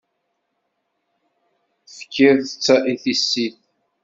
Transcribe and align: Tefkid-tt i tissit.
Tefkid-tt 1.93 2.67
i 2.91 2.93
tissit. 3.03 3.57